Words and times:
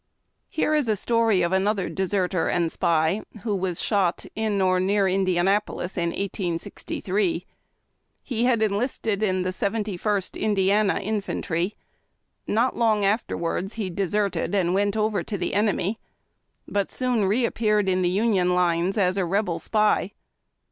Here 0.49 0.73
is 0.73 0.87
a 0.87 0.95
story 0.95 1.43
of 1.43 1.51
another 1.51 1.87
deserter 1.87 2.47
and 2.49 2.71
spy, 2.71 3.21
who 3.43 3.55
was 3.55 3.79
shot 3.79 4.25
in 4.33 4.59
or 4.59 4.79
near 4.79 5.07
Indianapolis 5.07 5.95
in 5.95 6.09
1863. 6.09 7.45
He 8.23 8.45
had 8.45 8.63
enlisted 8.63 9.21
in 9.21 9.43
the 9.43 9.53
Seventy 9.53 9.97
First 9.97 10.35
Indiana 10.35 10.95
Infantry. 10.99 11.75
Not 12.47 12.75
long 12.75 13.05
afterwards 13.05 13.75
he 13.75 13.91
deserted 13.91 14.55
and 14.55 14.71
Avent 14.71 14.95
over 14.97 15.21
to 15.21 15.37
the 15.37 15.53
enemy, 15.53 15.99
but 16.67 16.91
soon 16.91 17.25
reappeared 17.25 17.87
in 17.87 18.01
the 18.01 18.09
Union 18.09 18.55
lines 18.55 18.97
as 18.97 19.17
a 19.17 19.25
Rebel 19.25 19.59
spy. 19.59 20.13